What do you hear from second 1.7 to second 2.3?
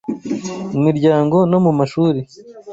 mashuri